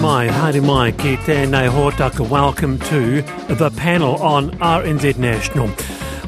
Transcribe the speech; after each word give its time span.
Mai, 0.00 0.28
haere 0.28 0.60
mai, 0.60 0.92
ki 0.92 1.16
tēnei 1.24 1.68
hōtaka. 1.72 2.28
Welcome 2.28 2.78
to 2.90 3.22
the 3.54 3.70
panel 3.76 4.16
on 4.16 4.50
RNZ 4.58 5.16
National. 5.16 5.68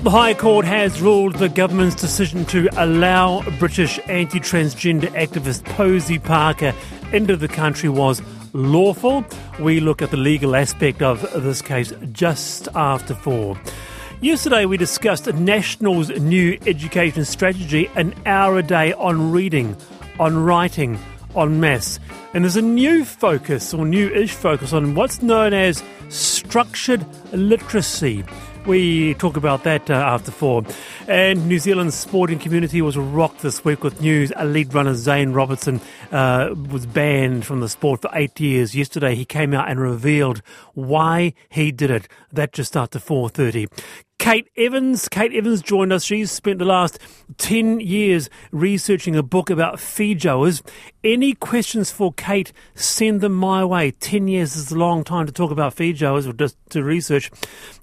The 0.02 0.10
High 0.10 0.34
Court 0.34 0.64
has 0.64 1.02
ruled 1.02 1.36
the 1.36 1.48
government's 1.48 1.94
decision 1.94 2.44
to 2.46 2.68
allow 2.76 3.42
British 3.58 4.00
anti 4.08 4.40
transgender 4.40 5.08
activist 5.24 5.64
Posie 5.76 6.18
Parker 6.18 6.72
into 7.12 7.36
the 7.36 7.48
country 7.48 7.88
was 7.88 8.22
lawful. 8.52 9.24
We 9.60 9.80
look 9.80 10.02
at 10.02 10.10
the 10.10 10.16
legal 10.16 10.56
aspect 10.56 11.02
of 11.02 11.20
this 11.42 11.60
case 11.60 11.92
just 12.12 12.68
after 12.74 13.14
four. 13.14 13.60
Yesterday, 14.20 14.64
we 14.64 14.76
discussed 14.76 15.32
National's 15.34 16.10
new 16.10 16.58
education 16.66 17.24
strategy 17.24 17.90
an 17.96 18.14
hour 18.24 18.58
a 18.58 18.62
day 18.62 18.92
on 18.94 19.30
reading, 19.30 19.76
on 20.18 20.42
writing, 20.42 20.98
on 21.38 21.60
maths. 21.60 21.98
And 22.34 22.44
there's 22.44 22.56
a 22.56 22.62
new 22.62 23.04
focus, 23.04 23.72
or 23.72 23.86
new 23.86 24.08
ish 24.10 24.32
focus, 24.32 24.72
on 24.72 24.94
what's 24.94 25.22
known 25.22 25.54
as 25.54 25.82
structured 26.08 27.04
literacy. 27.32 28.24
We 28.66 29.14
talk 29.14 29.38
about 29.38 29.64
that 29.64 29.90
uh, 29.90 29.94
after 29.94 30.30
four. 30.30 30.62
And 31.06 31.48
New 31.48 31.58
Zealand's 31.58 31.94
sporting 31.94 32.38
community 32.38 32.82
was 32.82 32.98
rocked 32.98 33.40
this 33.40 33.64
week 33.64 33.82
with 33.82 34.02
news. 34.02 34.30
Elite 34.32 34.74
runner 34.74 34.94
Zane 34.94 35.32
Robertson 35.32 35.80
uh, 36.12 36.54
was 36.70 36.84
banned 36.84 37.46
from 37.46 37.60
the 37.60 37.68
sport 37.68 38.02
for 38.02 38.10
eight 38.12 38.38
years. 38.38 38.74
Yesterday, 38.74 39.14
he 39.14 39.24
came 39.24 39.54
out 39.54 39.70
and 39.70 39.80
revealed 39.80 40.42
why 40.74 41.32
he 41.48 41.72
did 41.72 41.90
it. 41.90 42.08
That 42.30 42.52
just 42.52 42.76
after 42.76 42.98
4.30. 42.98 43.68
Kate 44.18 44.50
Evans. 44.56 45.08
Kate 45.08 45.32
Evans 45.32 45.62
joined 45.62 45.92
us. 45.92 46.02
She's 46.04 46.30
spent 46.30 46.58
the 46.58 46.64
last 46.64 46.98
10 47.38 47.78
years 47.78 48.28
researching 48.50 49.14
a 49.14 49.22
book 49.22 49.48
about 49.48 49.76
feijoas. 49.76 50.60
Any 51.04 51.34
questions 51.34 51.92
for 51.92 52.12
Kate, 52.12 52.52
send 52.74 53.20
them 53.20 53.32
my 53.32 53.64
way. 53.64 53.92
10 53.92 54.26
years 54.26 54.56
is 54.56 54.72
a 54.72 54.76
long 54.76 55.04
time 55.04 55.26
to 55.26 55.32
talk 55.32 55.52
about 55.52 55.76
feijoas 55.76 56.28
or 56.28 56.32
just 56.32 56.56
to 56.70 56.82
research. 56.82 57.30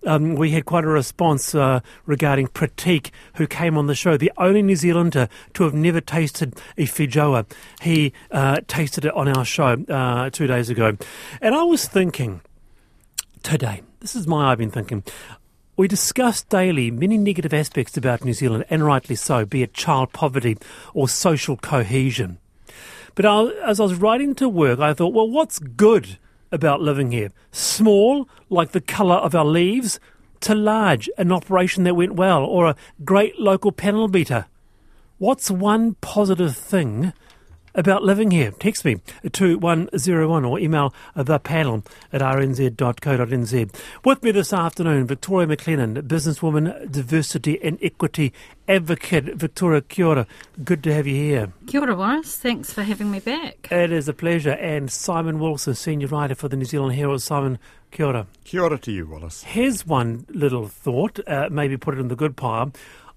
Um, 0.06 0.36
we 0.36 0.52
had 0.52 0.66
quite 0.66 0.84
a 0.84 0.90
response 0.90 1.56
uh, 1.56 1.80
regarding 2.06 2.48
Pratik, 2.48 3.12
who 3.36 3.48
came 3.48 3.78
on 3.78 3.88
the 3.88 3.96
show, 3.96 4.18
the 4.18 4.32
only 4.38 4.62
New 4.62 4.76
Zealander 4.76 5.30
to 5.54 5.64
have 5.64 5.74
never 5.74 6.02
tasted 6.02 6.54
a 6.78 6.84
feijoa. 6.84 7.50
He 7.82 8.12
uh, 8.32 8.60
tasted 8.68 9.06
it 9.06 9.14
on 9.14 9.30
our 9.30 9.46
show 9.46 9.78
uh, 9.88 10.30
two 10.32 10.48
days 10.48 10.70
ago. 10.70 10.98
And 11.42 11.56
I 11.56 11.64
was 11.64 11.88
thinking 11.88 12.42
today, 13.42 13.84
this 14.02 14.16
is 14.18 14.28
my 14.28 14.52
I've 14.52 14.58
been 14.58 14.70
thinking. 14.70 15.04
We 15.78 15.90
discuss 15.90 16.42
daily 16.42 16.90
many 16.90 17.18
negative 17.18 17.54
aspects 17.54 17.98
about 17.98 18.24
New 18.24 18.32
Zealand, 18.32 18.64
and 18.70 18.86
rightly 18.86 19.16
so, 19.16 19.46
be 19.46 19.62
it 19.62 19.74
child 19.74 20.14
poverty 20.14 20.58
or 20.94 21.10
social 21.10 21.58
cohesion. 21.58 22.38
But 23.14 23.26
I, 23.26 23.48
as 23.66 23.82
I 23.82 23.84
was 23.84 23.96
riding 23.96 24.36
to 24.36 24.48
work, 24.48 24.80
I 24.80 24.94
thought, 24.94 25.14
well, 25.14 25.30
what's 25.30 25.60
good 25.60 26.18
about 26.50 26.80
living 26.80 27.12
here? 27.12 27.32
Small, 27.52 28.30
like 28.50 28.72
the 28.72 28.80
colour 28.80 29.16
of 29.16 29.36
our 29.36 29.44
leaves, 29.44 30.00
to 30.42 30.56
large, 30.56 31.10
an 31.18 31.34
operation 31.34 31.84
that 31.84 31.96
went 31.96 32.14
well, 32.14 32.46
or 32.46 32.68
a 32.68 32.76
great 33.04 33.38
local 33.38 33.74
panel 33.74 34.08
beater. 34.08 34.46
What's 35.18 35.52
one 35.52 35.96
positive 35.96 36.56
thing 36.56 37.12
about 37.76 38.04
living 38.04 38.32
here. 38.32 38.52
Text 38.52 38.86
me 38.86 38.98
to 39.32 39.58
101 39.58 40.46
or 40.46 40.60
email 40.60 40.94
the 41.16 41.40
panel 41.40 41.84
at 42.12 42.22
rnz.co.nz. 42.22 43.76
With 44.04 44.24
me 44.24 44.32
this 44.32 44.54
afternoon, 44.54 45.08
Victoria 45.08 45.48
Maclennan, 45.48 46.02
businesswoman, 46.02 46.92
diversity 46.92 47.62
and 47.64 47.78
equity 47.82 48.34
advocate. 48.68 49.36
Victoria, 49.36 49.82
kia 49.82 50.06
ora. 50.06 50.28
Good 50.64 50.84
to 50.84 50.94
have 50.94 51.08
you 51.08 51.16
here. 51.16 51.54
Kia 51.68 51.82
ora, 51.82 51.96
Wallace. 51.96 52.38
Thanks 52.38 52.74
for 52.74 52.84
having 52.84 53.12
me 53.12 53.20
back. 53.20 53.68
It 53.72 53.92
is 53.92 54.08
a 54.08 54.14
pleasure. 54.14 54.52
And 54.54 54.92
Simon 54.92 55.40
Wilson, 55.40 55.76
senior 55.76 56.08
writer 56.08 56.36
for 56.36 56.48
the 56.48 56.56
New 56.56 56.66
Zealand 56.66 56.96
Herald. 56.96 57.22
Simon, 57.22 57.60
kia 57.92 58.08
ora. 58.08 58.28
Kia 58.44 58.62
ora 58.62 58.78
to 58.80 58.92
you, 58.92 59.08
Wallace. 59.08 59.44
Here's 59.44 59.86
one 59.86 60.26
little 60.30 60.68
thought, 60.68 61.20
uh, 61.28 61.50
maybe 61.52 61.78
put 61.78 61.96
it 61.96 62.00
in 62.00 62.08
the 62.08 62.16
good 62.16 62.36
pile. 62.36 62.72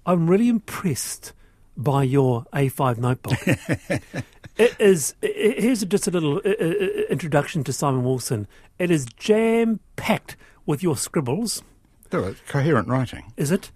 I'm 0.05 0.29
really 0.29 0.49
impressed 0.49 1.33
by 1.79 2.03
your 2.03 2.45
A5 2.53 2.97
notebook. 2.97 3.39
it 4.57 4.75
is. 4.79 5.15
It, 5.21 5.63
here's 5.63 5.83
just 5.85 6.07
a 6.07 6.11
little 6.11 6.37
uh, 6.45 6.49
uh, 6.49 7.05
introduction 7.09 7.63
to 7.63 7.73
Simon 7.73 8.03
Wilson. 8.03 8.47
It 8.77 8.91
is 8.91 9.05
jam 9.17 9.79
packed 9.95 10.35
with 10.65 10.83
your 10.83 10.97
scribbles. 10.97 11.63
Do 12.09 12.23
it. 12.23 12.37
Coherent 12.47 12.87
writing. 12.87 13.33
Is 13.37 13.51
it? 13.51 13.69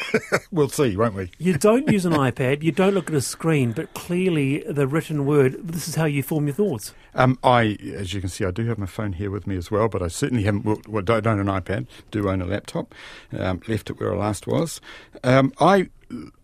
we'll 0.50 0.68
see, 0.68 0.96
won't 0.96 1.14
we? 1.14 1.30
You 1.38 1.56
don't 1.56 1.88
use 1.88 2.04
an 2.04 2.14
iPad. 2.14 2.64
You 2.64 2.72
don't 2.72 2.94
look 2.94 3.08
at 3.08 3.14
a 3.14 3.20
screen, 3.20 3.70
but 3.70 3.94
clearly 3.94 4.64
the 4.68 4.88
written 4.88 5.24
word. 5.24 5.68
This 5.68 5.86
is 5.86 5.94
how 5.94 6.04
you 6.04 6.24
form 6.24 6.46
your 6.46 6.54
thoughts. 6.54 6.94
Um, 7.14 7.38
I, 7.44 7.78
as 7.94 8.12
you 8.12 8.20
can 8.20 8.28
see, 8.28 8.44
I 8.44 8.50
do 8.50 8.66
have 8.66 8.78
my 8.78 8.86
phone 8.86 9.12
here 9.12 9.30
with 9.30 9.46
me 9.46 9.56
as 9.56 9.70
well, 9.70 9.88
but 9.88 10.02
I 10.02 10.08
certainly 10.08 10.42
haven't. 10.42 10.88
Well, 10.88 11.02
don't 11.02 11.26
own 11.26 11.38
an 11.38 11.46
iPad. 11.46 11.86
Do 12.10 12.28
own 12.28 12.42
a 12.42 12.46
laptop. 12.46 12.92
Um, 13.36 13.60
left 13.68 13.88
it 13.88 14.00
where 14.00 14.12
I 14.12 14.16
last 14.16 14.48
was. 14.48 14.80
Um, 15.22 15.52
I 15.60 15.88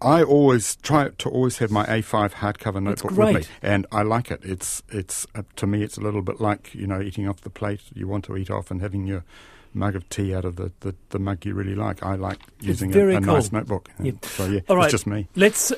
I 0.00 0.22
always 0.22 0.76
try 0.76 1.08
to 1.08 1.28
always 1.28 1.58
have 1.58 1.70
my 1.70 1.86
A5 1.86 2.32
hardcover 2.34 2.82
notebook 2.82 3.12
with 3.12 3.34
me, 3.34 3.56
and 3.62 3.86
I 3.92 4.02
like 4.02 4.30
it. 4.30 4.40
It's 4.44 4.82
it's 4.88 5.26
uh, 5.34 5.42
to 5.56 5.66
me 5.66 5.82
it's 5.82 5.96
a 5.96 6.00
little 6.00 6.22
bit 6.22 6.40
like 6.40 6.74
you 6.74 6.86
know 6.86 7.00
eating 7.00 7.28
off 7.28 7.40
the 7.40 7.50
plate 7.50 7.82
you 7.94 8.08
want 8.08 8.24
to 8.26 8.36
eat 8.36 8.50
off 8.50 8.70
and 8.70 8.80
having 8.80 9.06
your 9.06 9.24
mug 9.74 9.96
of 9.96 10.08
tea 10.08 10.34
out 10.34 10.44
of 10.44 10.56
the, 10.56 10.72
the, 10.80 10.94
the 11.10 11.18
mug 11.18 11.44
you 11.44 11.54
really 11.54 11.74
like. 11.74 12.02
I 12.02 12.14
like 12.14 12.38
using 12.60 12.94
a, 12.94 13.08
a 13.08 13.20
cool. 13.20 13.34
nice 13.34 13.52
notebook. 13.52 13.90
Yep. 14.00 14.24
So 14.24 14.46
yeah, 14.46 14.60
All 14.68 14.76
right. 14.76 14.84
it's 14.84 14.92
just 14.92 15.06
me. 15.06 15.28
Let's 15.34 15.72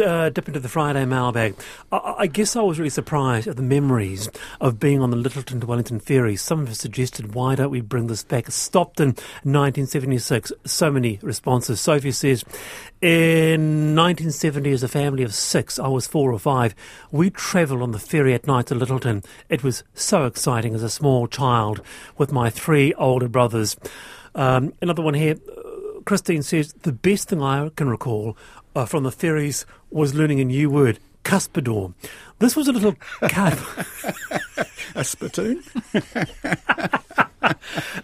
uh, 0.00 0.28
dip 0.30 0.48
into 0.48 0.60
the 0.60 0.68
Friday 0.68 1.04
mailbag. 1.04 1.54
I, 1.90 2.14
I, 2.18 2.26
guess 2.26 2.56
I 2.56 2.62
was 2.62 2.78
really 2.78 2.90
surprised 2.90 3.48
at 3.48 3.56
the 3.56 3.62
memories 3.62 4.28
of 4.60 4.78
being 4.78 5.00
on 5.00 5.10
the 5.10 5.16
Lyttelton 5.16 5.60
to 5.60 5.66
Wellington 5.66 6.00
ferry. 6.00 6.36
Some 6.36 6.66
have 6.66 6.76
suggested, 6.76 7.34
why 7.34 7.54
don't 7.54 7.70
we 7.70 7.80
bring 7.80 8.06
this 8.06 8.22
back? 8.22 8.50
Stopped 8.50 9.00
in 9.00 9.08
1976. 9.08 10.52
So 10.64 10.90
many 10.90 11.18
responses. 11.22 11.80
Sophie 11.80 12.12
says, 12.12 12.44
in 13.00 13.94
1970, 13.94 14.72
as 14.72 14.82
a 14.82 14.88
family 14.88 15.22
of 15.22 15.34
six, 15.34 15.78
I 15.78 15.88
was 15.88 16.06
four 16.06 16.32
or 16.32 16.38
five, 16.38 16.74
we 17.10 17.30
travelled 17.30 17.82
on 17.82 17.92
the 17.92 17.98
ferry 17.98 18.34
at 18.34 18.46
night 18.46 18.66
to 18.66 18.74
Lyttelton. 18.74 19.24
It 19.48 19.62
was 19.62 19.84
so 19.94 20.26
exciting 20.26 20.74
as 20.74 20.82
a 20.82 20.90
small 20.90 21.26
child 21.26 21.82
with 22.18 22.32
my 22.32 22.50
three 22.50 22.92
older 22.94 23.28
brothers. 23.36 23.76
Um, 24.34 24.72
another 24.80 25.02
one 25.02 25.12
here. 25.12 25.36
Christine 26.06 26.42
says 26.42 26.72
the 26.72 26.92
best 26.92 27.28
thing 27.28 27.42
I 27.42 27.68
can 27.76 27.86
recall 27.86 28.34
uh, 28.74 28.86
from 28.86 29.02
the 29.02 29.12
ferries 29.12 29.66
was 29.90 30.14
learning 30.14 30.40
a 30.40 30.44
new 30.46 30.70
word, 30.70 30.98
cuspidor. 31.22 31.92
This 32.38 32.56
was 32.56 32.66
a 32.66 32.72
little 32.72 32.94
card. 33.28 33.58
a 34.94 35.04
spittoon? 35.04 35.62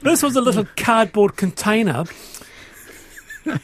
this 0.02 0.22
was 0.22 0.36
a 0.36 0.42
little 0.42 0.66
cardboard 0.76 1.38
container 1.38 2.04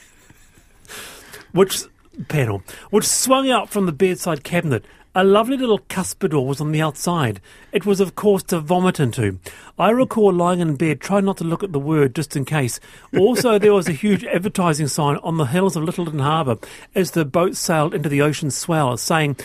which 1.52 1.82
panel 2.28 2.62
which 2.88 3.04
swung 3.04 3.50
out 3.50 3.68
from 3.68 3.84
the 3.84 3.92
bedside 3.92 4.42
cabinet 4.42 4.86
a 5.18 5.24
lovely 5.24 5.56
little 5.56 5.80
cuspidor 5.80 6.46
was 6.46 6.60
on 6.60 6.70
the 6.70 6.80
outside. 6.80 7.40
It 7.72 7.84
was, 7.84 7.98
of 7.98 8.14
course, 8.14 8.44
to 8.44 8.60
vomit 8.60 9.00
into. 9.00 9.40
I 9.76 9.90
recall 9.90 10.32
lying 10.32 10.60
in 10.60 10.76
bed, 10.76 11.00
trying 11.00 11.24
not 11.24 11.38
to 11.38 11.44
look 11.44 11.64
at 11.64 11.72
the 11.72 11.80
word 11.80 12.14
just 12.14 12.36
in 12.36 12.44
case. 12.44 12.78
Also, 13.18 13.58
there 13.58 13.74
was 13.74 13.88
a 13.88 13.92
huge 13.92 14.24
advertising 14.24 14.86
sign 14.86 15.16
on 15.16 15.36
the 15.36 15.46
hills 15.46 15.74
of 15.74 15.82
Lyttelton 15.82 16.20
Harbour 16.20 16.58
as 16.94 17.10
the 17.10 17.24
boat 17.24 17.56
sailed 17.56 17.94
into 17.94 18.08
the 18.08 18.22
ocean 18.22 18.52
swell, 18.52 18.96
saying, 18.96 19.36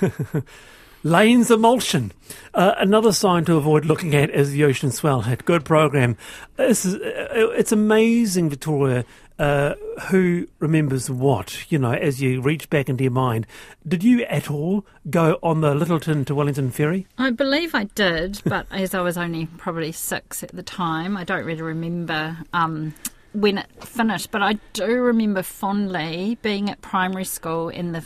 Lane's 1.04 1.52
emulsion. 1.52 2.10
Uh, 2.52 2.74
another 2.78 3.12
sign 3.12 3.44
to 3.44 3.54
avoid 3.54 3.84
looking 3.84 4.16
at 4.16 4.30
as 4.30 4.50
the 4.50 4.64
ocean 4.64 4.90
swell 4.90 5.20
had. 5.20 5.44
Good 5.44 5.64
program. 5.64 6.16
This 6.56 6.84
is, 6.84 6.96
uh, 6.96 7.52
it's 7.56 7.70
amazing, 7.70 8.50
Victoria, 8.50 9.04
uh, 9.38 9.74
who 10.08 10.46
remembers 10.58 11.10
what, 11.10 11.70
you 11.70 11.78
know, 11.78 11.92
as 11.92 12.20
you 12.20 12.40
reach 12.40 12.68
back 12.70 12.88
into 12.88 13.04
your 13.04 13.12
mind. 13.12 13.46
Did 13.86 14.02
you 14.02 14.24
at 14.24 14.50
all 14.50 14.84
go 15.08 15.38
on 15.42 15.60
the 15.60 15.74
Lyttelton 15.74 16.26
to 16.26 16.34
Wellington 16.34 16.70
ferry? 16.70 17.06
I 17.16 17.30
believe 17.30 17.74
I 17.74 17.84
did, 17.84 18.40
but 18.44 18.66
as 18.70 18.94
I 18.94 19.00
was 19.00 19.16
only 19.16 19.46
probably 19.46 19.92
six 19.92 20.42
at 20.42 20.50
the 20.50 20.62
time, 20.62 21.16
I 21.16 21.24
don't 21.24 21.44
really 21.44 21.62
remember 21.62 22.38
um, 22.52 22.94
when 23.32 23.58
it 23.58 23.66
finished. 23.84 24.30
But 24.30 24.42
I 24.42 24.54
do 24.72 24.86
remember 24.86 25.42
fondly 25.42 26.38
being 26.42 26.70
at 26.70 26.80
primary 26.80 27.24
school 27.24 27.68
in 27.68 27.92
the 27.92 28.04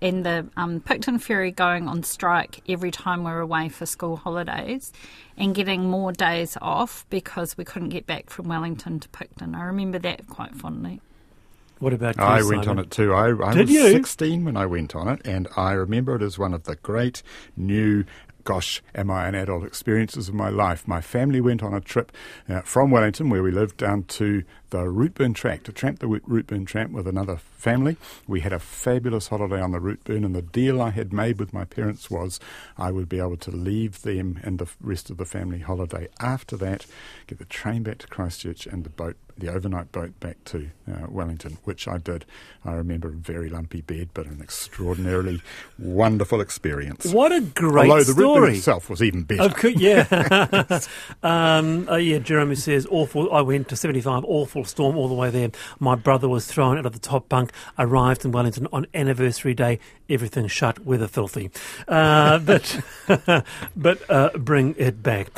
in 0.00 0.22
the 0.22 0.48
um, 0.56 0.80
Picton 0.80 1.18
Ferry 1.18 1.50
going 1.50 1.88
on 1.88 2.02
strike 2.02 2.62
every 2.68 2.90
time 2.90 3.24
we 3.24 3.30
were 3.30 3.40
away 3.40 3.68
for 3.68 3.86
school 3.86 4.16
holidays 4.16 4.92
and 5.36 5.54
getting 5.54 5.90
more 5.90 6.12
days 6.12 6.56
off 6.60 7.06
because 7.10 7.56
we 7.56 7.64
couldn't 7.64 7.90
get 7.90 8.06
back 8.06 8.30
from 8.30 8.48
Wellington 8.48 9.00
to 9.00 9.08
Picton. 9.08 9.54
I 9.54 9.64
remember 9.64 9.98
that 10.00 10.26
quite 10.28 10.54
fondly. 10.54 11.00
What 11.82 11.92
about 11.92 12.16
you, 12.16 12.22
I 12.22 12.42
went 12.44 12.68
on 12.68 12.78
it 12.78 12.92
too. 12.92 13.12
I, 13.12 13.30
I 13.30 13.54
Did 13.54 13.66
was 13.66 13.70
you? 13.70 13.90
16 13.90 14.44
when 14.44 14.56
I 14.56 14.66
went 14.66 14.94
on 14.94 15.08
it, 15.08 15.20
and 15.24 15.48
I 15.56 15.72
remember 15.72 16.14
it 16.14 16.22
as 16.22 16.38
one 16.38 16.54
of 16.54 16.62
the 16.62 16.76
great 16.76 17.24
new 17.56 18.04
gosh, 18.44 18.82
am 18.94 19.10
I 19.10 19.28
an 19.28 19.34
adult? 19.34 19.64
Experiences 19.64 20.28
of 20.28 20.34
my 20.34 20.48
life. 20.48 20.86
My 20.86 21.00
family 21.00 21.40
went 21.40 21.62
on 21.62 21.74
a 21.74 21.80
trip 21.80 22.12
uh, 22.48 22.62
from 22.62 22.90
Wellington, 22.90 23.30
where 23.30 23.42
we 23.42 23.50
lived, 23.50 23.76
down 23.76 24.04
to 24.04 24.44
the 24.70 24.88
Routeburn 24.88 25.34
Track 25.34 25.64
to 25.64 25.72
tramp 25.72 25.98
the 25.98 26.06
Routeburn 26.06 26.66
Tramp 26.66 26.92
with 26.92 27.06
another 27.06 27.36
family. 27.36 27.96
We 28.26 28.40
had 28.40 28.52
a 28.52 28.58
fabulous 28.58 29.28
holiday 29.28 29.60
on 29.60 29.72
the 29.72 29.80
Routeburn, 29.80 30.24
and 30.24 30.34
the 30.34 30.42
deal 30.42 30.80
I 30.80 30.90
had 30.90 31.12
made 31.12 31.38
with 31.38 31.52
my 31.52 31.64
parents 31.64 32.10
was 32.10 32.40
I 32.76 32.90
would 32.90 33.08
be 33.08 33.18
able 33.18 33.36
to 33.38 33.50
leave 33.50 34.02
them 34.02 34.40
and 34.42 34.58
the 34.58 34.68
rest 34.80 35.10
of 35.10 35.18
the 35.18 35.24
family 35.24 35.60
holiday 35.60 36.08
after 36.20 36.56
that, 36.56 36.86
get 37.26 37.38
the 37.38 37.44
train 37.44 37.82
back 37.82 37.98
to 37.98 38.06
Christchurch 38.06 38.66
and 38.66 38.84
the 38.84 38.90
boat 38.90 39.16
the 39.38 39.48
overnight 39.48 39.92
boat 39.92 40.18
back 40.20 40.42
to 40.44 40.70
uh, 40.90 41.06
Wellington, 41.08 41.58
which 41.64 41.88
I 41.88 41.98
did. 41.98 42.24
I 42.64 42.72
remember 42.72 43.08
a 43.08 43.12
very 43.12 43.48
lumpy 43.48 43.80
bed, 43.80 44.10
but 44.14 44.26
an 44.26 44.40
extraordinarily 44.42 45.42
wonderful 45.78 46.40
experience. 46.40 47.06
What 47.12 47.32
a 47.32 47.40
great 47.40 47.90
Although 47.90 48.04
the 48.04 48.12
story! 48.12 48.56
itself 48.56 48.90
was 48.90 49.02
even 49.02 49.22
better. 49.22 49.48
Course, 49.48 49.74
yeah, 49.76 50.80
um, 51.22 51.88
uh, 51.88 51.96
yeah. 51.96 52.18
Jeremy 52.18 52.54
says 52.54 52.86
awful. 52.90 53.32
I 53.32 53.40
went 53.40 53.68
to 53.68 53.76
seventy-five. 53.76 54.24
Awful 54.24 54.64
storm 54.64 54.96
all 54.96 55.08
the 55.08 55.14
way 55.14 55.30
there. 55.30 55.50
My 55.80 55.94
brother 55.94 56.28
was 56.28 56.46
thrown 56.46 56.78
out 56.78 56.86
of 56.86 56.92
the 56.92 56.98
top 56.98 57.28
bunk. 57.28 57.52
Arrived 57.78 58.24
in 58.24 58.32
Wellington 58.32 58.68
on 58.72 58.86
anniversary 58.94 59.54
day. 59.54 59.78
Everything 60.08 60.46
shut. 60.46 60.84
Weather 60.84 61.08
filthy, 61.08 61.50
uh, 61.88 62.38
but 62.38 62.80
but 63.76 64.10
uh, 64.10 64.30
bring 64.36 64.74
it 64.78 65.02
back. 65.02 65.28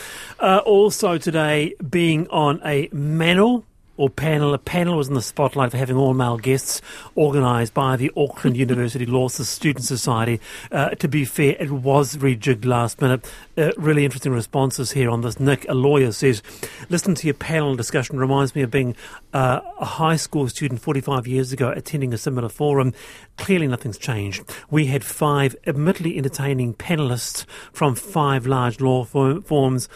Uh, 0.40 0.60
also 0.64 1.18
today, 1.18 1.74
being 1.88 2.28
on 2.28 2.60
a 2.64 2.88
manel 2.88 3.64
or 3.96 4.10
panel. 4.10 4.54
A 4.54 4.58
panel 4.58 4.96
was 4.96 5.08
in 5.08 5.14
the 5.14 5.22
spotlight 5.22 5.70
for 5.70 5.76
having 5.76 5.96
all 5.96 6.14
male 6.14 6.36
guests, 6.36 6.80
organised 7.16 7.74
by 7.74 7.96
the 7.96 8.10
Auckland 8.16 8.56
University 8.66 9.06
Law 9.06 9.28
Student 9.28 9.84
Society. 9.84 10.40
Uh, 10.70 10.90
to 10.90 11.08
be 11.08 11.24
fair, 11.24 11.56
it 11.58 11.70
was 11.70 12.16
rejigged 12.16 12.64
last 12.64 13.00
minute. 13.00 13.30
Uh, 13.56 13.70
really 13.76 14.04
interesting 14.04 14.32
responses 14.32 14.92
here 14.92 15.10
on 15.10 15.20
this. 15.20 15.38
Nick, 15.38 15.68
a 15.68 15.74
lawyer, 15.74 16.12
says, 16.12 16.42
"Listen 16.88 17.14
to 17.14 17.26
your 17.26 17.34
panel 17.34 17.76
discussion 17.76 18.18
reminds 18.18 18.54
me 18.54 18.62
of 18.62 18.70
being 18.70 18.96
uh, 19.32 19.60
a 19.78 19.84
high 19.84 20.16
school 20.16 20.48
student 20.48 20.80
45 20.80 21.26
years 21.26 21.52
ago 21.52 21.70
attending 21.70 22.12
a 22.12 22.18
similar 22.18 22.48
forum. 22.48 22.92
Clearly, 23.36 23.66
nothing's 23.66 23.98
changed. 23.98 24.44
We 24.70 24.86
had 24.86 25.04
five 25.04 25.56
admittedly 25.66 26.16
entertaining 26.16 26.74
panelists 26.74 27.44
from 27.72 27.94
five 27.94 28.46
large 28.46 28.80
law 28.80 29.04
firms." 29.04 29.88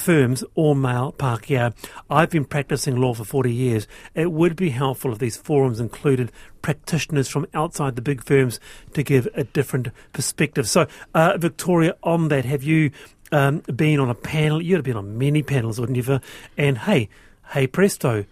Firms 0.00 0.44
or 0.54 0.74
male 0.74 1.12
Pākehā. 1.12 1.74
I've 2.10 2.30
been 2.30 2.44
practicing 2.44 2.96
law 2.96 3.14
for 3.14 3.24
40 3.24 3.52
years. 3.52 3.86
It 4.14 4.32
would 4.32 4.56
be 4.56 4.70
helpful 4.70 5.12
if 5.12 5.18
these 5.18 5.36
forums 5.36 5.80
included 5.80 6.32
practitioners 6.62 7.28
from 7.28 7.46
outside 7.54 7.96
the 7.96 8.02
big 8.02 8.22
firms 8.22 8.60
to 8.94 9.02
give 9.02 9.28
a 9.34 9.44
different 9.44 9.88
perspective. 10.12 10.68
So, 10.68 10.86
uh, 11.14 11.36
Victoria, 11.38 11.96
on 12.02 12.28
that, 12.28 12.44
have 12.44 12.62
you 12.62 12.90
um, 13.32 13.62
been 13.74 14.00
on 14.00 14.10
a 14.10 14.14
panel? 14.14 14.62
You'd 14.62 14.76
have 14.76 14.84
been 14.84 14.96
on 14.96 15.18
many 15.18 15.42
panels, 15.42 15.80
wouldn't 15.80 15.96
you? 15.96 16.20
And 16.56 16.78
hey, 16.78 17.08
hey 17.50 17.66
presto, 17.66 18.24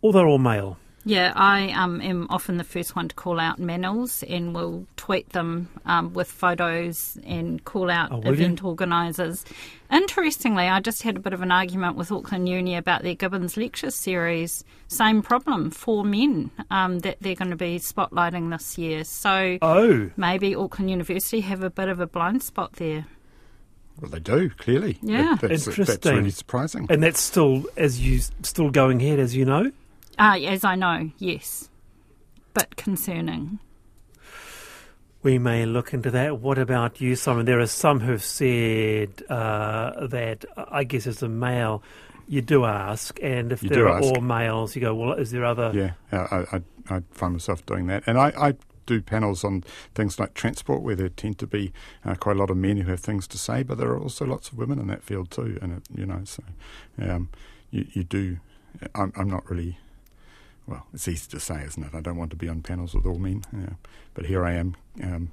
all 0.00 0.12
they're 0.12 0.26
all 0.26 0.38
male. 0.38 0.78
Yeah, 1.04 1.32
I 1.34 1.70
um, 1.70 2.00
am 2.02 2.26
often 2.28 2.58
the 2.58 2.64
first 2.64 2.94
one 2.94 3.08
to 3.08 3.14
call 3.14 3.40
out 3.40 3.58
manels 3.58 4.22
and 4.28 4.54
will 4.54 4.86
tweet 4.96 5.30
them 5.30 5.68
um, 5.86 6.12
with 6.12 6.30
photos 6.30 7.18
and 7.24 7.64
call 7.64 7.90
out 7.90 8.12
oh, 8.12 8.20
event 8.20 8.62
organisers. 8.62 9.44
Interestingly, 9.90 10.68
I 10.68 10.80
just 10.80 11.02
had 11.02 11.16
a 11.16 11.20
bit 11.20 11.32
of 11.32 11.40
an 11.40 11.50
argument 11.50 11.96
with 11.96 12.12
Auckland 12.12 12.48
Uni 12.48 12.76
about 12.76 13.02
their 13.02 13.14
Gibbons 13.14 13.56
lecture 13.56 13.90
series. 13.90 14.62
Same 14.88 15.22
problem 15.22 15.70
for 15.70 16.04
men 16.04 16.50
um, 16.70 16.98
that 17.00 17.16
they're 17.20 17.34
going 17.34 17.50
to 17.50 17.56
be 17.56 17.78
spotlighting 17.78 18.50
this 18.50 18.76
year. 18.76 19.04
So 19.04 19.58
oh. 19.62 20.10
maybe 20.16 20.54
Auckland 20.54 20.90
University 20.90 21.40
have 21.40 21.62
a 21.62 21.70
bit 21.70 21.88
of 21.88 22.00
a 22.00 22.06
blind 22.06 22.42
spot 22.42 22.74
there. 22.74 23.06
Well, 24.00 24.10
they 24.10 24.20
do 24.20 24.50
clearly. 24.50 24.98
Yeah, 25.02 25.36
that, 25.40 25.48
that's, 25.48 25.66
interesting. 25.66 25.96
That's 26.00 26.06
really 26.06 26.30
surprising. 26.30 26.86
And 26.88 27.02
that's 27.02 27.20
still 27.20 27.64
as 27.76 28.00
you 28.00 28.20
still 28.42 28.70
going 28.70 29.02
ahead, 29.02 29.18
as 29.18 29.34
you 29.34 29.44
know. 29.44 29.72
Ah, 30.18 30.36
as 30.36 30.64
I 30.64 30.74
know, 30.74 31.10
yes. 31.18 31.68
But 32.52 32.76
concerning. 32.76 33.58
We 35.22 35.38
may 35.38 35.66
look 35.66 35.92
into 35.92 36.10
that. 36.12 36.40
What 36.40 36.58
about 36.58 37.00
you, 37.00 37.14
Simon? 37.14 37.44
There 37.44 37.60
are 37.60 37.66
some 37.66 38.00
who've 38.00 38.24
said 38.24 39.22
uh, 39.28 40.06
that, 40.06 40.44
I 40.56 40.84
guess, 40.84 41.06
as 41.06 41.22
a 41.22 41.28
male, 41.28 41.82
you 42.26 42.40
do 42.40 42.64
ask, 42.64 43.18
and 43.22 43.52
if 43.52 43.62
you 43.62 43.68
there 43.68 43.86
are 43.88 43.98
ask. 43.98 44.04
all 44.04 44.20
males, 44.22 44.74
you 44.74 44.80
go, 44.80 44.94
well, 44.94 45.12
is 45.12 45.30
there 45.30 45.44
other. 45.44 45.72
Yeah, 45.74 45.92
I, 46.12 46.56
I, 46.56 46.62
I 46.96 47.02
find 47.10 47.34
myself 47.34 47.66
doing 47.66 47.86
that. 47.88 48.04
And 48.06 48.18
I, 48.18 48.32
I 48.36 48.54
do 48.86 49.02
panels 49.02 49.44
on 49.44 49.62
things 49.94 50.18
like 50.18 50.34
transport 50.34 50.82
where 50.82 50.96
there 50.96 51.08
tend 51.08 51.38
to 51.38 51.46
be 51.46 51.72
uh, 52.04 52.14
quite 52.14 52.36
a 52.36 52.38
lot 52.38 52.50
of 52.50 52.56
men 52.56 52.78
who 52.78 52.90
have 52.90 53.00
things 53.00 53.26
to 53.28 53.38
say, 53.38 53.62
but 53.62 53.78
there 53.78 53.88
are 53.88 54.00
also 54.00 54.24
lots 54.24 54.50
of 54.50 54.58
women 54.58 54.78
in 54.78 54.86
that 54.86 55.02
field 55.02 55.30
too. 55.30 55.58
And, 55.60 55.74
it, 55.74 55.82
you 55.94 56.06
know, 56.06 56.22
so 56.24 56.42
um, 57.00 57.28
you, 57.70 57.86
you 57.92 58.04
do. 58.04 58.38
I'm, 58.94 59.12
I'm 59.16 59.28
not 59.28 59.48
really 59.50 59.78
well, 60.70 60.86
it's 60.94 61.08
easy 61.08 61.28
to 61.30 61.40
say, 61.40 61.64
isn't 61.64 61.82
it? 61.82 61.94
I 61.94 62.00
don't 62.00 62.16
want 62.16 62.30
to 62.30 62.36
be 62.36 62.48
on 62.48 62.62
panels 62.62 62.94
with 62.94 63.04
all 63.04 63.18
men, 63.18 63.42
yeah. 63.52 63.74
but 64.14 64.26
here 64.26 64.44
I 64.44 64.52
am 64.52 64.76
um, 65.02 65.32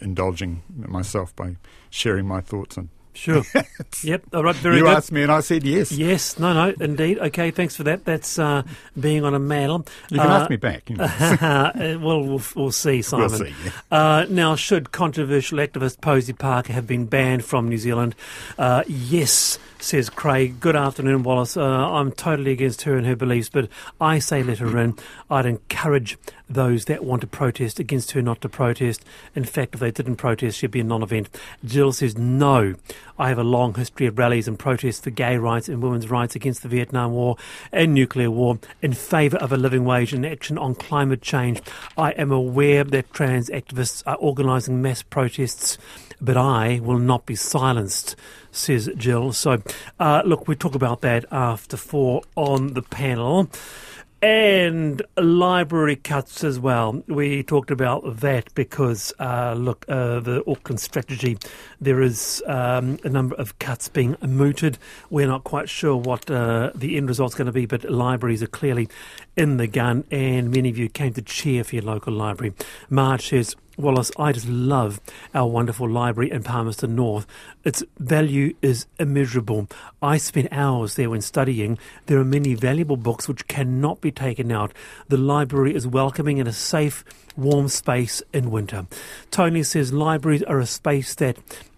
indulging 0.00 0.62
myself 0.74 1.34
by 1.36 1.56
sharing 1.88 2.26
my 2.26 2.40
thoughts 2.40 2.76
and 2.76 2.88
Sure. 3.16 3.42
yep. 4.02 4.22
All 4.32 4.44
right. 4.44 4.54
Very 4.56 4.76
you 4.76 4.82
good. 4.82 4.96
asked 4.96 5.10
me, 5.10 5.22
and 5.22 5.32
I 5.32 5.40
said 5.40 5.64
yes. 5.64 5.90
Yes. 5.90 6.38
No. 6.38 6.52
No. 6.52 6.74
Indeed. 6.80 7.18
Okay. 7.18 7.50
Thanks 7.50 7.74
for 7.74 7.82
that. 7.84 8.04
That's 8.04 8.38
uh, 8.38 8.62
being 8.98 9.24
on 9.24 9.34
a 9.34 9.40
manel. 9.40 9.88
You 10.10 10.18
can 10.18 10.30
uh, 10.30 10.38
ask 10.40 10.50
me 10.50 10.56
back. 10.56 10.88
You 10.90 10.96
know. 10.96 11.06
well, 12.02 12.22
we'll, 12.22 12.42
we'll 12.54 12.72
see, 12.72 13.02
Simon. 13.02 13.28
We'll 13.28 13.38
see. 13.38 13.54
Yeah. 13.64 13.70
Uh, 13.90 14.26
now, 14.28 14.54
should 14.54 14.92
controversial 14.92 15.58
activist 15.58 16.00
Posie 16.00 16.32
Parker 16.32 16.72
have 16.72 16.86
been 16.86 17.06
banned 17.06 17.44
from 17.44 17.68
New 17.68 17.78
Zealand? 17.78 18.14
Uh, 18.58 18.84
yes, 18.86 19.58
says 19.78 20.10
Craig. 20.10 20.60
Good 20.60 20.76
afternoon, 20.76 21.22
Wallace. 21.22 21.56
Uh, 21.56 21.64
I'm 21.64 22.12
totally 22.12 22.52
against 22.52 22.82
her 22.82 22.96
and 22.96 23.06
her 23.06 23.16
beliefs, 23.16 23.48
but 23.48 23.68
I 24.00 24.18
say 24.18 24.42
let 24.42 24.58
her 24.58 24.78
in. 24.78 24.96
I'd 25.30 25.46
encourage 25.46 26.18
those 26.48 26.84
that 26.84 27.04
want 27.04 27.20
to 27.22 27.26
protest 27.26 27.80
against 27.80 28.12
her 28.12 28.22
not 28.22 28.40
to 28.40 28.48
protest. 28.48 29.04
In 29.34 29.44
fact, 29.44 29.74
if 29.74 29.80
they 29.80 29.90
didn't 29.90 30.16
protest, 30.16 30.58
she'd 30.58 30.70
be 30.70 30.80
a 30.80 30.84
non-event. 30.84 31.28
Jill 31.64 31.92
says 31.92 32.16
no. 32.16 32.74
I 33.18 33.28
have 33.28 33.38
a 33.38 33.44
long 33.44 33.74
history 33.74 34.06
of 34.06 34.18
rallies 34.18 34.46
and 34.46 34.58
protests 34.58 35.00
for 35.00 35.10
gay 35.10 35.38
rights 35.38 35.68
and 35.68 35.82
women's 35.82 36.10
rights 36.10 36.36
against 36.36 36.62
the 36.62 36.68
Vietnam 36.68 37.12
War 37.12 37.36
and 37.72 37.94
nuclear 37.94 38.30
war 38.30 38.58
in 38.82 38.92
favour 38.92 39.38
of 39.38 39.52
a 39.52 39.56
living 39.56 39.84
wage 39.84 40.12
and 40.12 40.24
action 40.24 40.58
on 40.58 40.74
climate 40.74 41.22
change. 41.22 41.60
I 41.96 42.12
am 42.12 42.30
aware 42.30 42.84
that 42.84 43.12
trans 43.12 43.50
activists 43.50 44.02
are 44.06 44.16
organising 44.16 44.82
mass 44.82 45.02
protests, 45.02 45.78
but 46.20 46.36
I 46.36 46.80
will 46.82 46.98
not 46.98 47.26
be 47.26 47.34
silenced, 47.34 48.16
says 48.52 48.88
Jill. 48.96 49.32
So, 49.32 49.62
uh, 49.98 50.22
look, 50.24 50.46
we 50.46 50.54
talk 50.54 50.74
about 50.74 51.00
that 51.00 51.24
after 51.32 51.76
four 51.76 52.22
on 52.36 52.74
the 52.74 52.82
panel 52.82 53.50
and 54.22 55.02
library 55.16 55.96
cuts 55.96 56.42
as 56.42 56.58
well. 56.58 57.02
We 57.06 57.42
talked 57.42 57.70
about 57.70 58.20
that 58.20 58.54
because, 58.54 59.12
uh, 59.18 59.54
look, 59.56 59.84
uh, 59.88 60.20
the 60.20 60.42
Auckland 60.46 60.80
strategy, 60.80 61.38
there 61.80 62.00
is 62.00 62.42
um, 62.46 62.98
a 63.04 63.08
number 63.08 63.34
of 63.36 63.58
cuts 63.58 63.88
being 63.88 64.16
mooted. 64.26 64.78
We're 65.10 65.26
not 65.26 65.44
quite 65.44 65.68
sure 65.68 65.96
what 65.96 66.30
uh, 66.30 66.70
the 66.74 66.96
end 66.96 67.08
result's 67.08 67.34
going 67.34 67.46
to 67.46 67.52
be, 67.52 67.66
but 67.66 67.84
libraries 67.90 68.42
are 68.42 68.48
clearly 68.48 68.88
in 69.36 69.58
the 69.58 69.66
gun, 69.66 70.04
and 70.10 70.50
many 70.50 70.70
of 70.70 70.78
you 70.78 70.88
came 70.88 71.12
to 71.12 71.22
cheer 71.22 71.62
for 71.62 71.76
your 71.76 71.84
local 71.84 72.12
library. 72.12 72.54
Marge 72.88 73.28
says, 73.28 73.54
Wallace, 73.76 74.10
I 74.18 74.32
just 74.32 74.48
love 74.48 75.00
our 75.34 75.46
wonderful 75.46 75.88
library 75.88 76.30
in 76.30 76.42
Palmerston 76.42 76.96
North. 76.96 77.26
Its 77.62 77.82
value 77.98 78.54
is 78.62 78.86
immeasurable. 78.98 79.68
I 80.00 80.16
spent 80.16 80.48
hours 80.50 80.94
there 80.94 81.10
when 81.10 81.20
studying. 81.20 81.78
There 82.06 82.18
are 82.18 82.24
many 82.24 82.54
valuable 82.54 82.96
books 82.96 83.28
which 83.28 83.46
cannot 83.48 84.00
be 84.00 84.10
taken 84.10 84.50
out. 84.50 84.72
The 85.08 85.18
library 85.18 85.74
is 85.74 85.86
welcoming 85.86 86.40
and 86.40 86.48
a 86.48 86.54
safe, 86.54 87.04
warm 87.36 87.68
space 87.68 88.22
in 88.32 88.50
winter. 88.50 88.86
Tony 89.30 89.62
says 89.62 89.92
libraries 89.92 90.42
are 90.44 90.58
a 90.58 90.66
space 90.66 91.14
that 91.16 91.36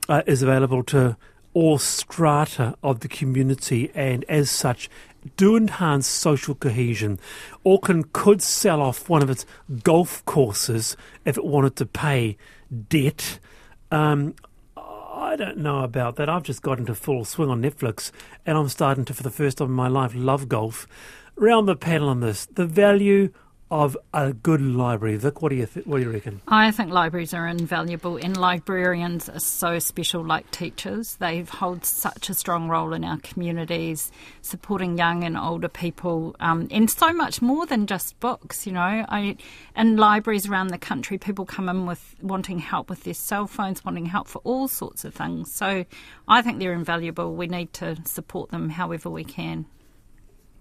uh, 0.08 0.22
is 0.24 0.40
available 0.40 0.84
to 0.84 1.16
all 1.52 1.78
strata 1.78 2.76
of 2.82 3.00
the 3.00 3.08
community 3.08 3.90
and 3.94 4.24
as 4.28 4.50
such 4.50 4.88
do 5.36 5.56
enhance 5.56 6.06
social 6.06 6.54
cohesion. 6.54 7.18
Auckland 7.64 8.12
could 8.12 8.42
sell 8.42 8.80
off 8.80 9.08
one 9.08 9.22
of 9.22 9.30
its 9.30 9.44
golf 9.82 10.24
courses 10.24 10.96
if 11.24 11.36
it 11.36 11.44
wanted 11.44 11.76
to 11.76 11.86
pay 11.86 12.36
debt. 12.88 13.38
Um, 13.90 14.34
I 14.76 15.36
don't 15.36 15.58
know 15.58 15.80
about 15.80 16.16
that. 16.16 16.28
I've 16.28 16.44
just 16.44 16.62
got 16.62 16.78
into 16.78 16.94
full 16.94 17.24
swing 17.24 17.50
on 17.50 17.62
Netflix 17.62 18.12
and 18.46 18.56
I'm 18.56 18.68
starting 18.68 19.04
to, 19.06 19.14
for 19.14 19.22
the 19.22 19.30
first 19.30 19.58
time 19.58 19.68
in 19.68 19.74
my 19.74 19.88
life, 19.88 20.12
love 20.14 20.48
golf. 20.48 20.86
Round 21.36 21.68
the 21.68 21.76
panel 21.76 22.08
on 22.08 22.20
this, 22.20 22.46
the 22.46 22.66
value 22.66 23.32
of 23.70 23.96
a 24.14 24.32
good 24.32 24.60
library. 24.60 25.16
Vic, 25.16 25.42
what 25.42 25.50
do 25.50 25.56
you 25.56 25.66
th- 25.66 25.86
what 25.86 25.98
do 25.98 26.04
you 26.04 26.10
reckon? 26.10 26.40
I 26.48 26.70
think 26.70 26.90
libraries 26.90 27.34
are 27.34 27.46
invaluable, 27.46 28.16
and 28.16 28.36
librarians 28.36 29.28
are 29.28 29.40
so 29.40 29.78
special, 29.78 30.24
like 30.24 30.50
teachers. 30.50 31.16
They 31.16 31.42
hold 31.42 31.84
such 31.84 32.30
a 32.30 32.34
strong 32.34 32.68
role 32.68 32.92
in 32.92 33.04
our 33.04 33.18
communities, 33.18 34.10
supporting 34.40 34.96
young 34.96 35.24
and 35.24 35.36
older 35.36 35.68
people, 35.68 36.34
um, 36.40 36.68
and 36.70 36.90
so 36.90 37.12
much 37.12 37.42
more 37.42 37.66
than 37.66 37.86
just 37.86 38.18
books. 38.20 38.66
You 38.66 38.72
know, 38.72 38.80
I 39.08 39.36
in 39.76 39.96
libraries 39.96 40.48
around 40.48 40.68
the 40.68 40.78
country, 40.78 41.18
people 41.18 41.44
come 41.44 41.68
in 41.68 41.86
with 41.86 42.14
wanting 42.22 42.58
help 42.60 42.88
with 42.88 43.04
their 43.04 43.14
cell 43.14 43.46
phones, 43.46 43.84
wanting 43.84 44.06
help 44.06 44.28
for 44.28 44.40
all 44.44 44.68
sorts 44.68 45.04
of 45.04 45.14
things. 45.14 45.52
So, 45.52 45.84
I 46.26 46.42
think 46.42 46.58
they're 46.58 46.72
invaluable. 46.72 47.34
We 47.34 47.46
need 47.46 47.72
to 47.74 47.96
support 48.04 48.50
them 48.50 48.70
however 48.70 49.10
we 49.10 49.24
can. 49.24 49.66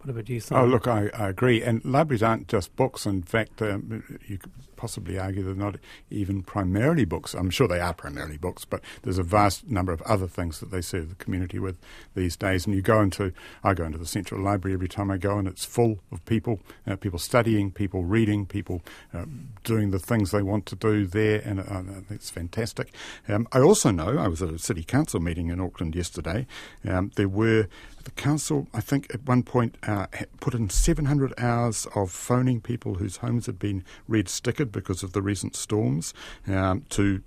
What 0.08 0.14
about 0.14 0.30
you, 0.30 0.42
Oh, 0.52 0.64
look, 0.64 0.88
I, 0.88 1.10
I 1.14 1.28
agree. 1.28 1.62
And 1.62 1.84
libraries 1.84 2.24
aren't 2.24 2.48
just 2.48 2.74
books. 2.78 3.06
In 3.06 3.24
fact, 3.24 3.62
um, 3.62 4.22
you 4.26 4.38
could 4.38 4.54
possibly 4.78 5.20
argue 5.20 5.44
they're 5.44 5.54
not 5.54 5.76
even 6.10 6.44
primarily 6.44 7.04
books. 7.04 7.34
I'm 7.34 7.50
sure 7.50 7.68
they 7.68 7.82
are 7.82 7.94
primarily 7.94 8.38
books, 8.38 8.64
but 8.64 8.80
there's 9.02 9.18
a 9.18 9.24
vast 9.24 9.68
number 9.68 9.92
of 9.92 10.02
other 10.04 10.28
things 10.28 10.62
that 10.62 10.72
they 10.72 10.80
serve 10.80 11.10
the 11.10 11.16
community 11.16 11.60
with 11.60 11.78
these 12.16 12.38
days. 12.38 12.66
And 12.66 12.74
you 12.74 12.82
go 12.82 13.02
into, 13.02 13.34
I 13.66 13.74
go 13.74 13.84
into 13.84 13.98
the 13.98 14.06
Central 14.06 14.40
Library 14.40 14.76
every 14.76 14.88
time 14.88 15.12
I 15.12 15.18
go, 15.18 15.40
and 15.40 15.46
it's 15.48 15.66
full 15.66 16.00
of 16.10 16.24
people, 16.26 16.62
uh, 16.88 16.96
people 16.96 17.20
studying, 17.20 17.70
people 17.70 18.06
reading, 18.06 18.46
people 18.46 18.84
uh, 19.14 19.26
doing 19.66 19.92
the 19.92 20.00
things 20.00 20.32
they 20.32 20.42
want 20.42 20.66
to 20.68 20.78
do 20.78 21.06
there, 21.06 21.42
and 21.44 21.60
uh, 21.60 21.82
it's 22.10 22.30
fantastic. 22.30 22.94
Um, 23.28 23.46
I 23.52 23.60
also 23.60 23.92
know, 23.92 24.18
I 24.18 24.30
was 24.30 24.42
at 24.42 24.52
a 24.52 24.60
city 24.60 24.86
council 24.86 25.20
meeting 25.20 25.50
in 25.50 25.60
Auckland 25.60 25.98
yesterday, 25.98 26.48
um, 26.88 27.12
there 27.16 27.28
were 27.28 27.68
the 28.08 28.12
council, 28.22 28.68
I 28.74 28.80
think, 28.80 29.14
at 29.14 29.26
one 29.28 29.44
point 29.44 29.76
uh, 29.84 30.08
put 30.40 30.54
in 30.54 30.70
700 30.70 31.34
hours 31.38 31.86
of 31.94 32.10
phoning 32.10 32.62
people 32.62 32.96
whose 32.96 33.18
homes 33.18 33.48
had 33.48 33.60
been 33.60 33.84
red 34.08 34.28
stickered 34.28 34.72
because 34.72 35.04
of 35.04 35.12
the 35.12 35.22
recent 35.22 35.58
storms 35.58 36.14
um, 36.48 36.86
to 36.92 37.22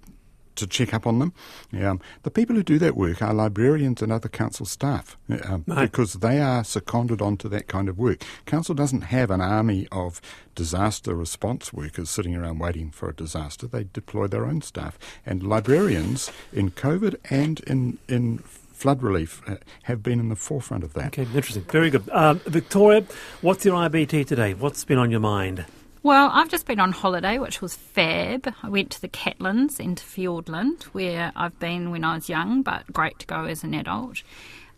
to 0.57 0.67
check 0.67 0.93
up 0.93 1.07
on 1.07 1.21
them. 1.21 1.33
Um, 1.73 2.01
the 2.23 2.31
people 2.31 2.55
who 2.57 2.63
do 2.63 2.79
that 2.81 2.95
work 2.97 3.23
are 3.23 3.33
librarians 3.33 4.03
and 4.03 4.13
other 4.13 4.29
council 4.29 4.67
staff 4.67 5.17
um, 5.45 5.65
Right. 5.67 5.91
because 5.91 6.15
they 6.15 6.39
are 6.41 6.65
seconded 6.65 7.23
onto 7.23 7.49
that 7.49 7.67
kind 7.67 7.89
of 7.89 7.99
work. 7.99 8.23
Council 8.45 8.75
doesn't 8.75 9.03
have 9.03 9.31
an 9.31 9.41
army 9.41 9.87
of 9.93 10.21
disaster 10.55 11.15
response 11.15 11.73
workers 11.73 12.11
sitting 12.11 12.35
around 12.37 12.59
waiting 12.59 12.91
for 12.91 13.09
a 13.09 13.15
disaster. 13.15 13.67
They 13.67 13.85
deploy 13.93 14.27
their 14.27 14.45
own 14.45 14.61
staff. 14.61 14.99
And 15.25 15.43
librarians 15.43 16.31
in 16.53 16.73
COVID 16.73 17.15
and 17.31 17.61
in, 17.61 17.99
in 18.09 18.43
flood 18.81 19.03
relief 19.03 19.43
uh, 19.47 19.57
have 19.83 20.03
been 20.03 20.19
in 20.19 20.31
the 20.31 20.37
forefront 20.37 20.83
of 20.83 20.95
that. 20.95 21.09
Okay, 21.09 21.23
interesting. 21.23 21.63
Very 21.65 21.91
good. 21.91 22.09
Um, 22.11 22.41
Victoria, 22.47 23.05
what's 23.43 23.65
your 23.65 23.75
IBT 23.75 24.27
today? 24.27 24.55
What's 24.55 24.85
been 24.85 24.97
on 24.97 25.11
your 25.11 25.21
mind? 25.21 25.67
Well, 26.03 26.31
I've 26.33 26.49
just 26.49 26.65
been 26.65 26.81
on 26.81 26.93
holiday, 26.93 27.39
which 27.39 27.61
was 27.61 27.77
fab. 27.77 28.55
I 28.63 28.71
went 28.71 28.91
to 28.93 29.01
the 29.03 29.09
Catlins 29.09 29.79
into 29.79 30.03
Fiordland, 30.03 30.85
where 30.85 31.31
I've 31.37 31.59
been 31.59 31.91
when 31.91 32.05
I 32.05 32.15
was 32.15 32.31
young, 32.31 32.63
but 32.63 32.91
great 32.91 33.19
to 33.19 33.27
go 33.27 33.45
as 33.45 33.63
an 33.63 33.75
adult. 33.75 34.23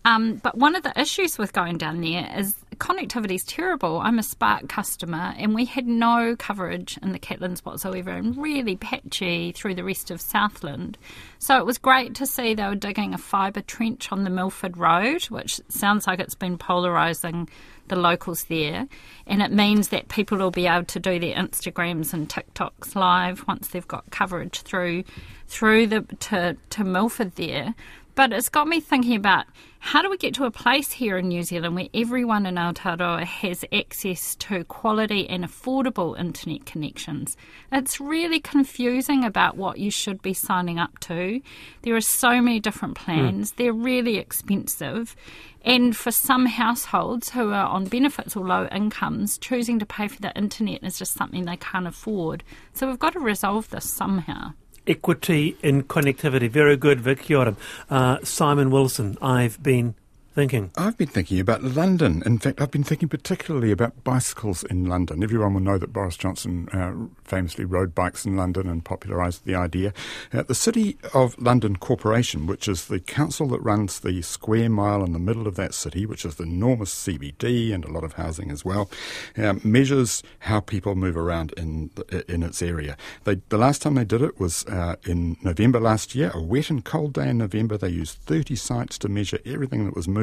Um, 0.04 0.40
but 0.42 0.58
one 0.58 0.74
of 0.74 0.82
the 0.82 1.00
issues 1.00 1.38
with 1.38 1.52
going 1.52 1.78
down 1.78 2.00
there 2.00 2.28
is 2.36 2.56
connectivity 2.82 3.36
is 3.36 3.44
terrible. 3.44 4.00
I'm 4.00 4.18
a 4.18 4.24
Spark 4.24 4.68
customer, 4.68 5.34
and 5.38 5.54
we 5.54 5.66
had 5.66 5.86
no 5.86 6.34
coverage 6.36 6.98
in 7.00 7.12
the 7.12 7.18
Catlins 7.20 7.60
whatsoever, 7.60 8.10
and 8.10 8.36
really 8.36 8.74
patchy 8.74 9.52
through 9.52 9.76
the 9.76 9.84
rest 9.84 10.10
of 10.10 10.20
Southland. 10.20 10.98
So 11.38 11.56
it 11.58 11.64
was 11.64 11.78
great 11.78 12.16
to 12.16 12.26
see 12.26 12.54
they 12.54 12.66
were 12.66 12.74
digging 12.74 13.14
a 13.14 13.18
fibre 13.18 13.60
trench 13.60 14.10
on 14.10 14.24
the 14.24 14.30
Milford 14.30 14.76
Road, 14.76 15.22
which 15.26 15.60
sounds 15.68 16.08
like 16.08 16.18
it's 16.18 16.34
been 16.34 16.58
polarising 16.58 17.48
the 17.86 17.94
locals 17.94 18.44
there, 18.44 18.88
and 19.28 19.42
it 19.42 19.52
means 19.52 19.88
that 19.88 20.08
people 20.08 20.38
will 20.38 20.50
be 20.50 20.66
able 20.66 20.86
to 20.86 20.98
do 20.98 21.20
their 21.20 21.36
Instagrams 21.36 22.12
and 22.12 22.28
TikToks 22.28 22.96
live 22.96 23.46
once 23.46 23.68
they've 23.68 23.86
got 23.86 24.10
coverage 24.10 24.62
through 24.62 25.04
through 25.46 25.86
the 25.86 26.00
to 26.18 26.56
to 26.70 26.82
Milford 26.82 27.36
there. 27.36 27.74
But 28.14 28.32
it's 28.32 28.50
got 28.50 28.68
me 28.68 28.80
thinking 28.80 29.16
about 29.16 29.46
how 29.78 30.02
do 30.02 30.10
we 30.10 30.18
get 30.18 30.34
to 30.34 30.44
a 30.44 30.50
place 30.50 30.92
here 30.92 31.16
in 31.16 31.28
New 31.28 31.42
Zealand 31.42 31.74
where 31.74 31.88
everyone 31.94 32.44
in 32.44 32.54
Aotearoa 32.54 33.24
has 33.24 33.64
access 33.72 34.36
to 34.36 34.64
quality 34.64 35.26
and 35.28 35.44
affordable 35.44 36.18
internet 36.18 36.66
connections? 36.66 37.36
It's 37.72 38.00
really 38.00 38.38
confusing 38.38 39.24
about 39.24 39.56
what 39.56 39.78
you 39.78 39.90
should 39.90 40.20
be 40.20 40.34
signing 40.34 40.78
up 40.78 40.98
to. 41.00 41.40
There 41.82 41.96
are 41.96 42.02
so 42.02 42.40
many 42.42 42.60
different 42.60 42.98
hmm. 42.98 43.04
plans, 43.04 43.52
they're 43.52 43.72
really 43.72 44.18
expensive. 44.18 45.16
And 45.64 45.96
for 45.96 46.10
some 46.10 46.46
households 46.46 47.30
who 47.30 47.50
are 47.50 47.66
on 47.66 47.86
benefits 47.86 48.36
or 48.36 48.46
low 48.46 48.68
incomes, 48.70 49.38
choosing 49.38 49.78
to 49.78 49.86
pay 49.86 50.06
for 50.06 50.20
the 50.20 50.36
internet 50.36 50.84
is 50.84 50.98
just 50.98 51.14
something 51.14 51.44
they 51.44 51.56
can't 51.56 51.86
afford. 51.86 52.44
So 52.74 52.88
we've 52.88 52.98
got 52.98 53.14
to 53.14 53.20
resolve 53.20 53.70
this 53.70 53.90
somehow. 53.90 54.52
Equity 54.86 55.56
in 55.62 55.84
connectivity. 55.84 56.50
Very 56.50 56.76
good, 56.76 57.00
Vic. 57.00 57.30
Ora. 57.30 57.56
Uh, 57.88 58.18
Simon 58.22 58.70
Wilson, 58.70 59.16
I've 59.22 59.62
been 59.62 59.94
thinking. 60.32 60.70
I've 60.76 60.96
been 60.96 61.08
thinking 61.08 61.40
about 61.40 61.62
London. 61.62 62.22
In 62.24 62.38
fact, 62.38 62.60
I've 62.60 62.70
been 62.70 62.84
thinking 62.84 63.08
particularly 63.08 63.70
about 63.70 64.02
bicycles 64.02 64.64
in 64.64 64.86
London. 64.86 65.22
Everyone 65.22 65.54
will 65.54 65.60
know 65.60 65.78
that 65.78 65.92
Boris 65.92 66.16
Johnson 66.16 66.68
uh, 66.72 66.92
famously 67.24 67.64
rode 67.64 67.94
bikes 67.94 68.24
in 68.24 68.36
London 68.36 68.68
and 68.68 68.84
popularised 68.84 69.44
the 69.44 69.54
idea. 69.54 69.92
Uh, 70.32 70.42
the 70.42 70.54
City 70.54 70.96
of 71.12 71.38
London 71.40 71.76
Corporation, 71.76 72.46
which 72.46 72.66
is 72.66 72.86
the 72.86 73.00
council 73.00 73.46
that 73.48 73.60
runs 73.60 74.00
the 74.00 74.22
square 74.22 74.70
mile 74.70 75.04
in 75.04 75.12
the 75.12 75.18
middle 75.18 75.46
of 75.46 75.56
that 75.56 75.74
city, 75.74 76.06
which 76.06 76.24
is 76.24 76.36
the 76.36 76.44
enormous 76.44 76.94
CBD 76.94 77.72
and 77.74 77.84
a 77.84 77.90
lot 77.92 78.04
of 78.04 78.14
housing 78.14 78.50
as 78.50 78.64
well, 78.64 78.90
um, 79.36 79.60
measures 79.62 80.22
how 80.40 80.60
people 80.60 80.94
move 80.94 81.16
around 81.16 81.52
in 81.56 81.90
the, 81.94 82.24
in 82.32 82.42
its 82.42 82.62
area. 82.62 82.96
They, 83.24 83.36
the 83.48 83.58
last 83.58 83.82
time 83.82 83.94
they 83.94 84.04
did 84.04 84.22
it 84.22 84.40
was 84.40 84.64
uh, 84.66 84.96
in 85.04 85.36
November 85.42 85.80
last 85.80 86.14
year, 86.14 86.30
a 86.32 86.40
wet 86.40 86.70
and 86.70 86.84
cold 86.84 87.14
day 87.14 87.28
in 87.28 87.38
November. 87.38 87.76
They 87.76 87.88
used 87.90 88.18
30 88.18 88.56
sites 88.56 88.98
to 88.98 89.08
measure 89.08 89.38
everything 89.44 89.84
that 89.84 89.94
was 89.94 90.08
moving, 90.08 90.21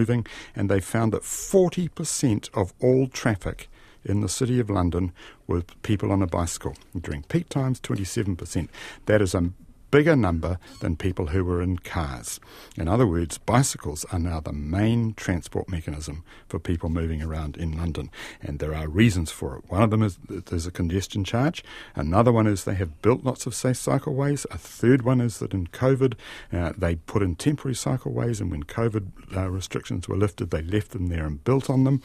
and 0.55 0.69
they 0.69 0.79
found 0.79 1.13
that 1.13 1.23
40% 1.23 2.49
of 2.53 2.73
all 2.79 3.07
traffic 3.07 3.69
in 4.05 4.21
the 4.21 4.29
City 4.29 4.59
of 4.59 4.69
London 4.69 5.11
were 5.47 5.63
people 5.83 6.11
on 6.11 6.21
a 6.21 6.27
bicycle. 6.27 6.75
During 6.99 7.23
peak 7.23 7.49
times, 7.49 7.79
27%. 7.81 8.69
That 9.05 9.21
is 9.21 9.35
a 9.35 9.51
bigger 9.91 10.15
number 10.15 10.59
than 10.81 10.95
people 10.95 11.27
who 11.27 11.43
were 11.43 11.61
in 11.61 11.77
cars. 11.77 12.39
In 12.77 12.87
other 12.87 13.07
words, 13.07 13.37
bicycles 13.37 14.05
are 14.11 14.19
now 14.19 14.39
the 14.39 14.53
main 14.53 15.13
transport 15.13 15.69
mechanism 15.69 16.23
for 16.47 16.59
people 16.59 16.89
moving 16.89 17.21
around 17.21 17.57
in 17.57 17.77
London. 17.77 18.11
And 18.41 18.59
there 18.59 18.75
are 18.75 18.87
reasons 18.87 19.31
for 19.31 19.57
it. 19.57 19.63
One 19.67 19.81
of 19.81 19.89
them 19.89 20.03
is 20.03 20.17
that 20.27 20.47
there's 20.47 20.67
a 20.67 20.71
congestion 20.71 21.23
charge. 21.23 21.63
Another 21.95 22.31
one 22.31 22.47
is 22.47 22.63
they 22.63 22.75
have 22.75 23.01
built 23.01 23.23
lots 23.23 23.45
of 23.45 23.55
safe 23.55 23.77
cycleways. 23.77 24.45
A 24.51 24.57
third 24.57 25.01
one 25.03 25.21
is 25.21 25.39
that 25.39 25.53
in 25.53 25.67
COVID, 25.67 26.13
uh, 26.53 26.73
they 26.77 26.95
put 26.95 27.23
in 27.23 27.35
temporary 27.35 27.75
cycleways, 27.75 28.39
and 28.41 28.51
when 28.51 28.63
COVID 28.63 29.35
uh, 29.35 29.49
restrictions 29.49 30.07
were 30.07 30.17
lifted, 30.17 30.51
they 30.51 30.61
left 30.61 30.91
them 30.91 31.07
there 31.07 31.25
and 31.25 31.43
built 31.43 31.69
on 31.69 31.83
them. 31.83 32.01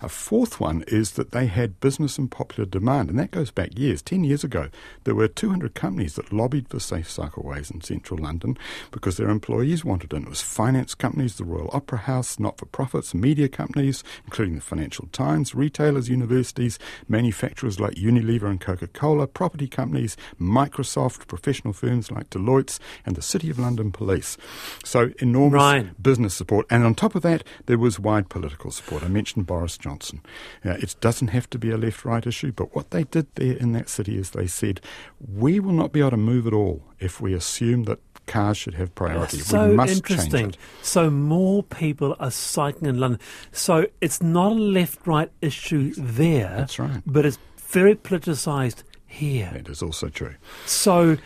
A 0.00 0.08
fourth 0.08 0.60
one 0.60 0.84
is 0.88 1.12
that 1.12 1.32
they 1.32 1.46
had 1.46 1.80
business 1.80 2.18
and 2.18 2.30
popular 2.30 2.68
demand, 2.68 3.10
and 3.10 3.18
that 3.18 3.30
goes 3.30 3.50
back 3.50 3.78
years. 3.78 4.02
Ten 4.02 4.24
years 4.24 4.44
ago, 4.44 4.68
there 5.04 5.14
were 5.14 5.28
200 5.28 5.74
companies 5.74 6.14
that 6.14 6.32
lobbied 6.32 6.68
for 6.68 6.80
safe 6.80 7.08
cycleways 7.08 7.23
in 7.70 7.80
central 7.80 8.20
London 8.20 8.56
because 8.90 9.16
their 9.16 9.28
employees 9.28 9.84
wanted 9.84 10.12
it. 10.12 10.22
It 10.22 10.28
was 10.28 10.40
finance 10.40 10.94
companies, 10.94 11.36
the 11.36 11.44
Royal 11.44 11.70
Opera 11.72 11.98
House, 11.98 12.38
not 12.38 12.58
for 12.58 12.66
profits, 12.66 13.14
media 13.14 13.48
companies, 13.48 14.02
including 14.24 14.54
the 14.56 14.60
Financial 14.60 15.06
Times, 15.12 15.54
retailers, 15.54 16.08
universities, 16.08 16.78
manufacturers 17.08 17.80
like 17.80 17.94
Unilever 17.94 18.44
and 18.44 18.60
Coca 18.60 18.86
Cola, 18.88 19.26
property 19.26 19.68
companies, 19.68 20.16
Microsoft, 20.40 21.26
professional 21.26 21.72
firms 21.72 22.10
like 22.10 22.30
Deloitte's, 22.30 22.80
and 23.06 23.16
the 23.16 23.22
City 23.22 23.50
of 23.50 23.58
London 23.58 23.90
Police. 23.92 24.36
So 24.84 25.10
enormous 25.18 25.54
Right. 25.54 26.02
business 26.02 26.34
support. 26.34 26.66
And 26.70 26.84
on 26.84 26.94
top 26.94 27.14
of 27.14 27.22
that, 27.22 27.44
there 27.66 27.78
was 27.78 27.98
wide 28.00 28.28
political 28.28 28.70
support. 28.70 29.02
I 29.02 29.08
mentioned 29.08 29.46
Boris 29.46 29.76
Johnson. 29.78 30.20
Uh, 30.64 30.70
it 30.80 30.96
doesn't 31.00 31.28
have 31.28 31.48
to 31.50 31.58
be 31.58 31.70
a 31.70 31.76
left 31.76 32.04
right 32.04 32.26
issue, 32.26 32.52
but 32.52 32.74
what 32.74 32.90
they 32.90 33.04
did 33.04 33.26
there 33.34 33.56
in 33.56 33.72
that 33.72 33.88
city 33.88 34.16
is 34.18 34.30
they 34.30 34.46
said, 34.46 34.80
we 35.20 35.60
will 35.60 35.72
not 35.72 35.92
be 35.92 36.00
able 36.00 36.10
to 36.10 36.16
move 36.16 36.46
at 36.46 36.52
all 36.52 36.82
if 37.04 37.20
we 37.20 37.34
assume 37.34 37.84
that 37.84 38.00
cars 38.26 38.56
should 38.56 38.74
have 38.74 38.94
priority. 38.94 39.38
So 39.38 39.68
we 39.68 39.76
must 39.76 39.96
interesting. 39.96 40.54
So 40.82 41.10
more 41.10 41.62
people 41.62 42.16
are 42.18 42.30
cycling 42.30 42.88
in 42.88 42.98
London. 42.98 43.20
So 43.52 43.86
it's 44.00 44.22
not 44.22 44.52
a 44.52 44.54
left-right 44.54 45.30
issue 45.42 45.92
there. 45.96 46.56
That's 46.56 46.78
right. 46.78 47.02
But 47.06 47.26
it's 47.26 47.38
very 47.58 47.94
politicised 47.94 48.82
here. 49.06 49.52
It 49.54 49.68
is 49.68 49.82
also 49.82 50.08
true. 50.08 50.34
So 50.64 51.16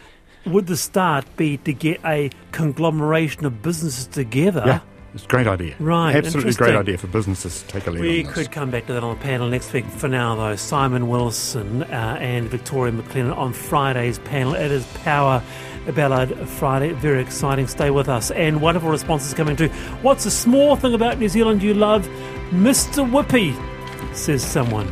would 0.46 0.66
the 0.66 0.76
start 0.76 1.24
be 1.36 1.58
to 1.58 1.72
get 1.72 2.00
a 2.04 2.30
conglomeration 2.52 3.44
of 3.44 3.62
businesses 3.62 4.06
together? 4.06 4.64
Yeah, 4.66 4.80
it's 5.18 5.24
a 5.26 5.28
great 5.28 5.46
idea. 5.46 5.74
Right, 5.78 6.14
Absolutely 6.16 6.52
great 6.54 6.74
idea 6.74 6.96
for 6.98 7.06
businesses 7.08 7.62
to 7.62 7.68
take 7.68 7.86
a 7.86 7.90
lead 7.90 8.00
We 8.00 8.20
on 8.20 8.24
this. 8.26 8.34
could 8.34 8.52
come 8.52 8.70
back 8.70 8.86
to 8.86 8.92
that 8.94 9.04
on 9.04 9.16
the 9.16 9.22
panel 9.22 9.48
next 9.48 9.72
week. 9.72 9.84
For 9.86 10.08
now, 10.08 10.34
though, 10.36 10.56
Simon 10.56 11.08
Wilson 11.08 11.82
uh, 11.84 12.16
and 12.20 12.48
Victoria 12.48 12.92
Maclennan 12.92 13.36
on 13.36 13.52
Friday's 13.52 14.18
panel. 14.20 14.54
It 14.54 14.70
is 14.70 14.86
Power 15.04 15.42
Ballad 15.94 16.36
Friday. 16.48 16.92
Very 16.92 17.20
exciting. 17.20 17.66
Stay 17.66 17.90
with 17.90 18.08
us. 18.08 18.30
And 18.30 18.60
wonderful 18.60 18.90
responses 18.90 19.34
coming 19.34 19.56
to 19.56 19.68
What's 20.02 20.26
a 20.26 20.30
small 20.30 20.76
thing 20.76 20.94
about 20.94 21.18
New 21.18 21.28
Zealand 21.28 21.62
you 21.62 21.74
love? 21.74 22.06
Mr. 22.50 23.04
Whippy, 23.08 23.54
says 24.14 24.42
someone. 24.44 24.86